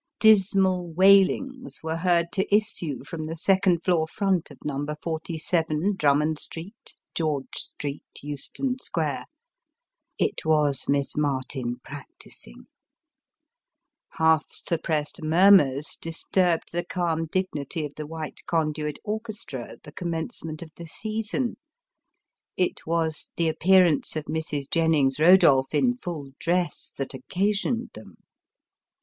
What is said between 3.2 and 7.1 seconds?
the second floor front of number forty seven, Drummond Street,